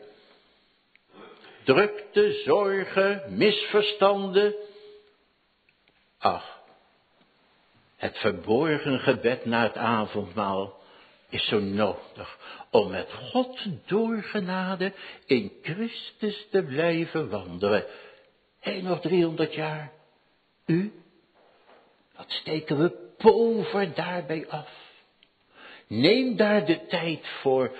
[1.69, 4.55] Drukte, zorgen, misverstanden.
[6.17, 6.59] Ach,
[7.95, 10.79] het verborgen gebed na het avondmaal
[11.29, 12.37] is zo nodig
[12.71, 14.93] om met God door genade
[15.25, 17.85] in Christus te blijven wandelen.
[18.59, 19.91] Hé, nog 300 jaar.
[20.65, 20.93] U?
[22.15, 24.69] Wat steken we pover daarbij af?
[25.87, 27.71] Neem daar de tijd voor,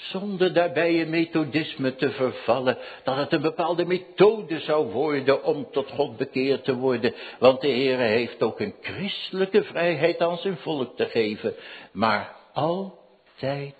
[0.00, 5.90] zonder daarbij in methodisme te vervallen, dat het een bepaalde methode zou worden om tot
[5.90, 7.14] God bekeerd te worden.
[7.38, 11.54] Want de Heer heeft ook een christelijke vrijheid aan zijn volk te geven,
[11.92, 13.74] maar altijd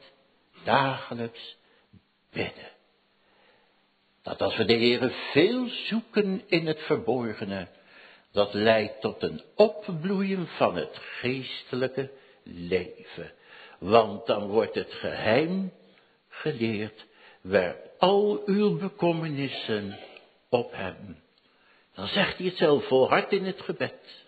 [0.65, 1.57] dagelijks
[2.33, 2.69] bidden.
[4.23, 7.69] Dat als we de Heer veel zoeken in het verborgene,
[8.33, 12.11] dat leidt tot een opbloeien van het geestelijke
[12.45, 13.33] leven.
[13.79, 15.73] Want dan wordt het geheim
[16.41, 17.07] geleerd,
[17.41, 19.99] werp al uw bekommernissen
[20.49, 21.23] op hem.
[21.95, 24.25] Dan zegt hij het zelf, volhard in het gebed.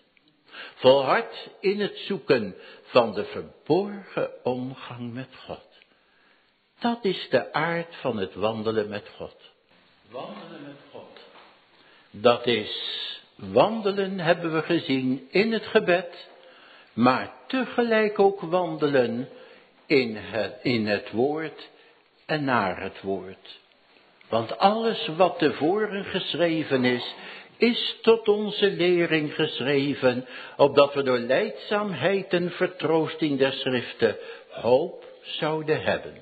[0.75, 5.67] Volhard in het zoeken van de verborgen omgang met God.
[6.79, 9.35] Dat is de aard van het wandelen met God.
[10.09, 11.19] Wandelen met God.
[12.11, 13.01] Dat is
[13.35, 16.29] wandelen, hebben we gezien, in het gebed,
[16.93, 19.29] maar tegelijk ook wandelen
[19.85, 21.69] in het, in het woord
[22.25, 23.61] en naar het woord.
[24.29, 27.13] Want alles wat tevoren geschreven is,
[27.57, 34.17] is tot onze lering geschreven, opdat we door leidzaamheid en vertroosting der schriften
[34.49, 36.13] hoop zouden hebben.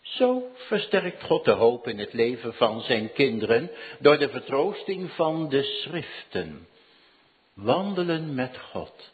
[0.00, 5.48] Zo versterkt God de hoop in het leven van zijn kinderen door de vertroosting van
[5.48, 6.68] de schriften.
[7.54, 9.12] Wandelen met God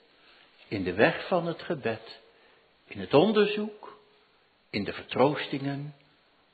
[0.68, 2.20] in de weg van het gebed,
[2.86, 3.85] in het onderzoek
[4.70, 5.94] in de vertroostingen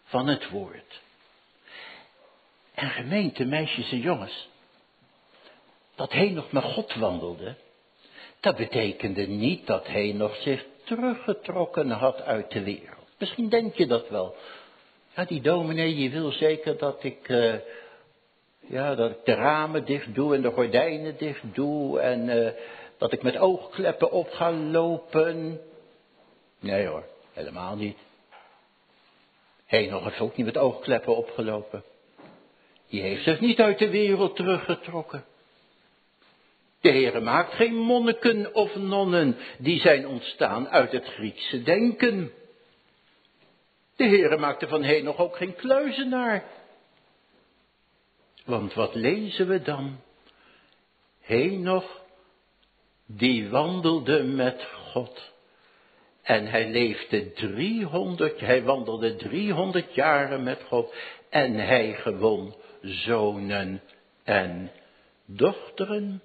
[0.05, 1.01] van het woord.
[2.75, 4.48] En gemeente, meisjes en jongens,
[5.94, 7.55] dat hij nog met God wandelde,
[8.40, 13.07] dat betekende niet dat hij nog zich teruggetrokken had uit de wereld.
[13.18, 14.35] Misschien denk je dat wel.
[15.14, 17.55] Ja, die dominee, je wil zeker dat ik, uh,
[18.61, 22.51] ja, dat ik de ramen dicht doe en de gordijnen dicht doe en uh,
[22.98, 25.61] dat ik met oogkleppen op ga lopen.
[26.61, 27.98] Nee hoor, helemaal niet.
[29.68, 31.84] nog heeft ook niet met oogkleppen opgelopen.
[32.88, 35.24] Die heeft zich niet uit de wereld teruggetrokken.
[36.80, 42.32] De Heere maakt geen monniken of nonnen, die zijn ontstaan uit het Griekse denken.
[43.96, 46.44] De Heere maakte van Henoch ook geen kluizenaar.
[48.44, 50.00] Want wat lezen we dan?
[51.20, 52.02] Henoch,
[53.06, 55.32] die wandelde met God.
[56.22, 60.94] En hij leefde 300, hij wandelde 300 jaren met God.
[61.30, 63.82] En hij gewon zonen
[64.24, 64.70] en
[65.24, 66.22] dochteren.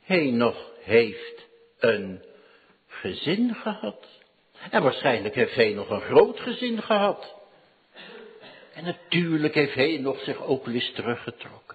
[0.00, 1.46] Henoch heeft
[1.78, 2.22] een
[2.86, 4.06] gezin gehad.
[4.70, 7.34] En waarschijnlijk heeft hij nog een groot gezin gehad.
[8.74, 11.69] En natuurlijk heeft hij nog zich ook eens teruggetrokken.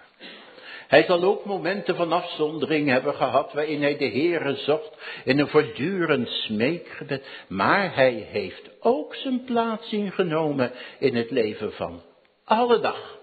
[0.86, 4.90] Hij zal ook momenten van afzondering hebben gehad waarin hij de Heere zocht
[5.24, 7.26] in een voortdurend smeekgebed.
[7.48, 12.02] Maar hij heeft ook zijn plaats ingenomen in het leven van
[12.44, 13.18] alle dag.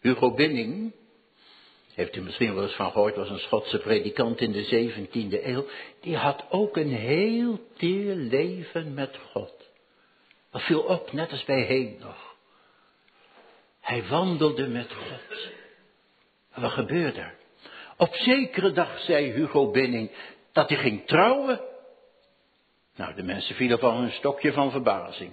[0.00, 0.92] Hugo Binning,
[1.94, 5.66] heeft u misschien wel eens van gehoord, was een Schotse predikant in de 17e eeuw.
[6.00, 9.52] Die had ook een heel teer leven met God.
[10.50, 12.36] Dat viel op, net als bij nog.
[13.80, 15.50] Hij wandelde met God.
[16.60, 17.34] Wat gebeurde er?
[17.96, 20.10] Op zekere dag zei Hugo Binning
[20.52, 21.60] dat hij ging trouwen.
[22.96, 25.32] Nou, de mensen vielen van hun stokje van verbazing.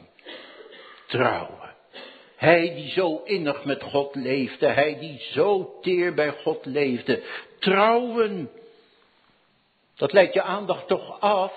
[1.07, 1.73] Trouwen.
[2.35, 7.23] Hij die zo innig met God leefde, hij die zo teer bij God leefde.
[7.59, 8.51] Trouwen,
[9.95, 11.53] dat leidt je aandacht toch af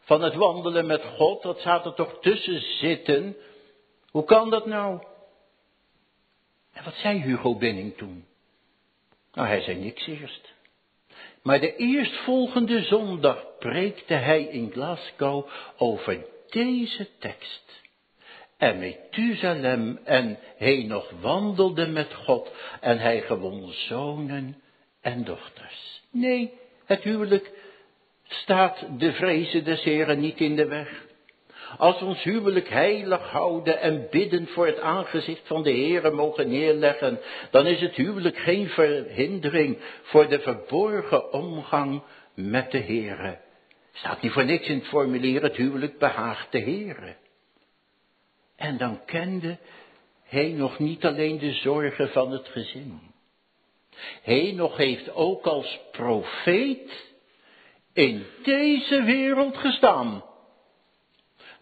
[0.00, 3.36] van het wandelen met God, dat gaat er toch tussen zitten.
[4.10, 5.02] Hoe kan dat nou?
[6.72, 8.26] En wat zei Hugo Binning toen?
[9.32, 10.52] Nou, hij zei niks eerst.
[11.42, 17.80] Maar de eerstvolgende zondag preekte hij in Glasgow over deze tekst.
[18.56, 24.62] En Methusalem en Henoch wandelde met God en hij gewon zonen
[25.00, 26.02] en dochters.
[26.10, 26.52] Nee,
[26.84, 27.50] het huwelijk
[28.28, 31.04] staat de vrezen des Heren niet in de weg.
[31.78, 36.48] Als we ons huwelijk heilig houden en bidden voor het aangezicht van de Heere mogen
[36.48, 37.20] neerleggen,
[37.50, 42.02] dan is het huwelijk geen verhindering voor de verborgen omgang
[42.34, 43.38] met de Heere.
[43.92, 47.16] Staat niet voor niks in het formulier, het huwelijk behaagt de Heere.
[48.56, 49.58] En dan kende
[50.24, 53.00] hij nog niet alleen de zorgen van het gezin.
[54.54, 57.12] Nog heeft ook als profeet
[57.92, 60.24] in deze wereld gestaan.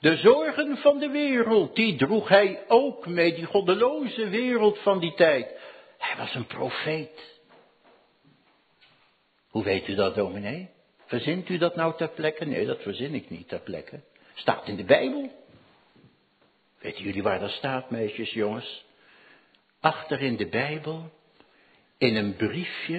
[0.01, 5.15] De zorgen van de wereld, die droeg hij ook mee, die goddeloze wereld van die
[5.15, 5.59] tijd.
[5.99, 7.41] Hij was een profeet.
[9.49, 10.69] Hoe weet u dat, dominee?
[11.07, 12.45] Verzint u dat nou ter plekke?
[12.45, 14.01] Nee, dat verzin ik niet ter plekke.
[14.35, 15.31] Staat in de Bijbel.
[16.79, 18.85] Weten jullie waar dat staat, meisjes, jongens?
[19.81, 21.11] Achter in de Bijbel,
[21.99, 22.97] in een briefje.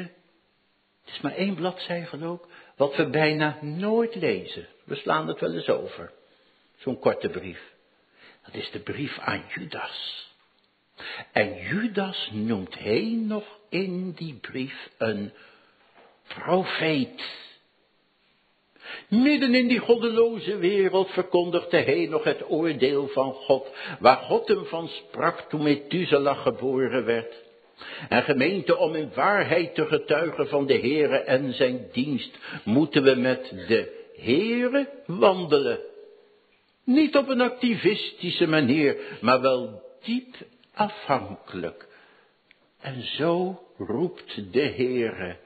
[1.04, 2.42] Het is maar één bladzij geloof
[2.76, 4.68] wat we bijna nooit lezen.
[4.84, 6.20] We slaan het wel eens over.
[6.82, 7.74] Zo'n korte brief.
[8.46, 10.30] Dat is de brief aan Judas.
[11.32, 15.32] En Judas noemt hij nog in die brief een
[16.28, 17.40] profeet.
[19.08, 23.68] Midden in die goddeloze wereld verkondigde hij nog het oordeel van God,
[24.00, 27.36] waar God hem van sprak toen Methuselah geboren werd.
[28.10, 33.16] En gemeente, om in waarheid te getuigen van de Heere en zijn dienst, moeten we
[33.16, 35.90] met de Heere wandelen.
[36.84, 40.36] Niet op een activistische manier, maar wel diep
[40.74, 41.88] afhankelijk.
[42.80, 45.38] En zo roept de Heere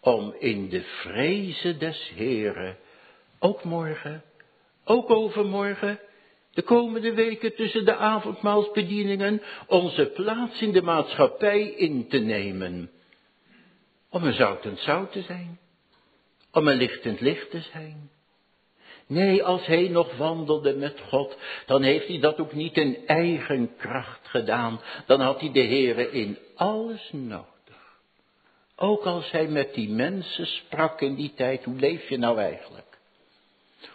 [0.00, 2.76] om in de vrezen des Heere,
[3.38, 4.22] ook morgen,
[4.84, 6.00] ook overmorgen,
[6.52, 12.90] de komende weken tussen de avondmaalsbedieningen onze plaats in de maatschappij in te nemen.
[14.10, 15.58] Om een zoutend zout te zijn.
[16.52, 18.10] Om een lichtend licht te zijn.
[19.06, 21.36] Nee, als hij nog wandelde met God,
[21.66, 24.80] dan heeft hij dat ook niet in eigen kracht gedaan.
[25.06, 27.50] Dan had hij de Heere in alles nodig.
[28.76, 32.98] Ook als hij met die mensen sprak in die tijd, hoe leef je nou eigenlijk?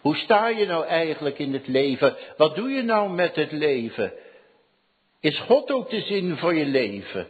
[0.01, 2.15] Hoe sta je nou eigenlijk in het leven?
[2.37, 4.13] Wat doe je nou met het leven?
[5.19, 7.27] Is God ook de zin voor je leven?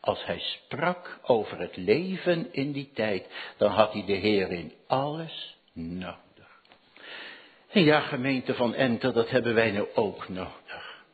[0.00, 3.26] Als hij sprak over het leven in die tijd,
[3.56, 6.21] dan had hij de Heer in alles nodig.
[7.72, 11.04] En ja, gemeente van Enter, dat hebben wij nu ook nodig.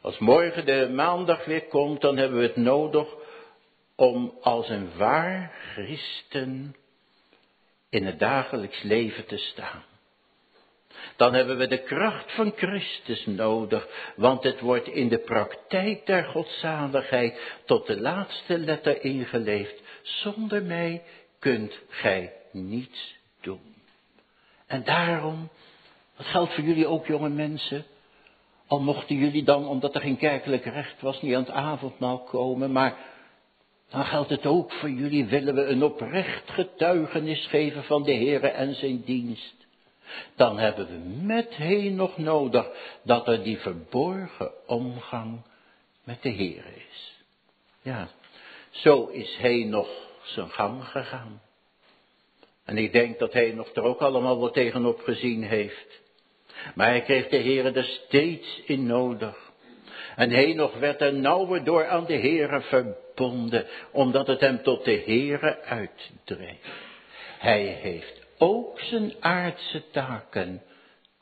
[0.00, 3.08] Als morgen de maandag weer komt, dan hebben we het nodig
[3.96, 6.76] om als een waar christen
[7.90, 9.84] in het dagelijks leven te staan.
[11.16, 16.24] Dan hebben we de kracht van Christus nodig, want het wordt in de praktijk der
[16.24, 19.82] godzaligheid tot de laatste letter ingeleefd.
[20.02, 21.02] Zonder mij
[21.38, 23.73] kunt gij niets doen.
[24.74, 25.48] En daarom,
[26.16, 27.84] dat geldt voor jullie ook jonge mensen,
[28.66, 32.72] al mochten jullie dan, omdat er geen kerkelijk recht was, niet aan het avondmaal komen,
[32.72, 32.96] maar
[33.88, 38.48] dan geldt het ook voor jullie, willen we een oprecht getuigenis geven van de Heere
[38.48, 39.54] en zijn dienst.
[40.36, 42.66] Dan hebben we met heen nog nodig
[43.02, 45.42] dat er die verborgen omgang
[46.04, 47.14] met de Heere is.
[47.82, 48.08] Ja,
[48.70, 49.88] zo is hij nog
[50.22, 51.40] zijn gang gegaan.
[52.64, 56.02] En ik denk dat hij nog er ook allemaal wat tegenop gezien heeft.
[56.74, 59.52] Maar hij kreeg de Heere er steeds in nodig.
[60.16, 65.02] En nog werd er nauwer door aan de Heere verbonden, omdat het hem tot de
[65.06, 66.92] Heere uitdreef.
[67.38, 70.62] Hij heeft ook zijn aardse taken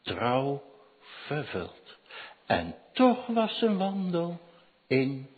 [0.03, 0.63] trouw
[1.01, 1.99] vervuld.
[2.47, 4.39] En toch was zijn wandel
[4.87, 5.29] in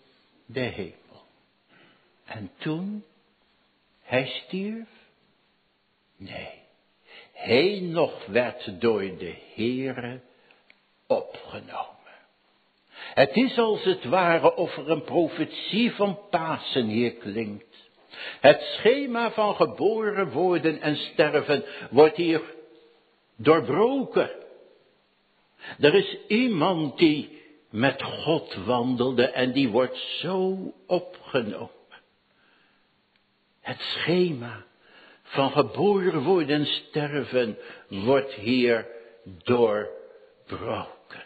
[0.46, 1.24] de hemel.
[2.24, 3.04] En toen
[4.02, 4.88] hij stierf?
[6.16, 10.20] Nee, nog werd door de Heere
[11.06, 11.92] opgenomen.
[12.94, 17.88] Het is als het ware of er een profetie van Pasen hier klinkt.
[18.40, 22.42] Het schema van geboren worden en sterven wordt hier
[23.36, 24.30] doorbroken.
[25.78, 31.70] Er is iemand die met God wandelde en die wordt zo opgenomen.
[33.60, 34.64] Het schema
[35.34, 37.58] van geboren worden en sterven
[37.88, 38.86] wordt hier
[39.24, 41.22] doorbroken.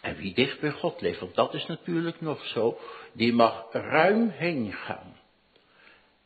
[0.00, 2.78] En wie dicht bij God leeft, want dat is natuurlijk nog zo,
[3.12, 5.16] die mag ruim heen gaan.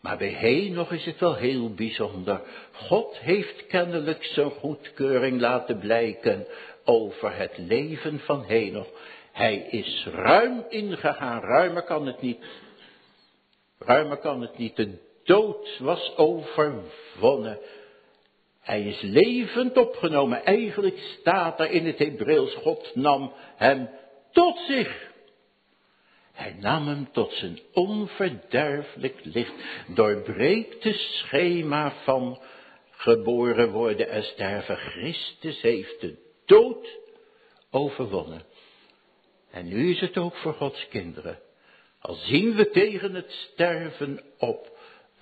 [0.00, 2.40] Maar bij Henoch is het wel heel bijzonder.
[2.72, 6.46] God heeft kennelijk zijn goedkeuring laten blijken
[6.84, 8.88] over het leven van Henoch.
[9.32, 12.44] Hij is ruim ingegaan, ruimer kan het niet.
[13.78, 14.86] Ruimer kan het niet.
[15.24, 17.58] Dood was overwonnen.
[18.60, 20.44] Hij is levend opgenomen.
[20.44, 23.90] Eigenlijk staat er in het Hebreeuws, God nam hem
[24.32, 25.10] tot zich.
[26.32, 29.52] Hij nam hem tot zijn onverderfelijk licht,
[29.86, 32.40] doorbreekt het schema van
[32.90, 34.76] geboren worden en sterven.
[34.76, 36.16] Christus heeft de
[36.46, 36.98] dood
[37.70, 38.42] overwonnen.
[39.50, 41.38] En nu is het ook voor Gods kinderen.
[42.00, 44.71] Al zien we tegen het sterven op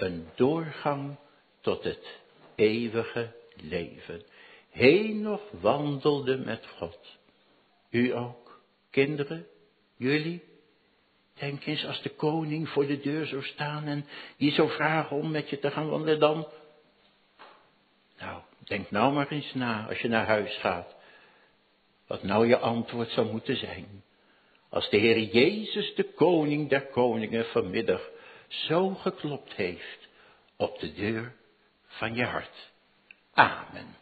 [0.02, 1.16] een doorgang
[1.60, 2.20] tot het
[2.54, 4.22] eeuwige leven.
[5.22, 7.18] Nog wandelde met God.
[7.90, 9.46] U ook, kinderen,
[9.96, 10.42] jullie.
[11.34, 15.30] Denk eens als de koning voor de deur zou staan en die zou vragen om
[15.30, 16.48] met je te gaan wandelen dan.
[18.18, 20.94] Nou, denk nou maar eens na als je naar huis gaat.
[22.06, 24.02] Wat nou je antwoord zou moeten zijn.
[24.68, 28.10] Als de Heer Jezus, de koning der koningen, vanmiddag
[28.50, 30.08] zo geklopt heeft
[30.56, 31.36] op de deur
[31.86, 32.70] van je hart.
[33.32, 33.96] Amen.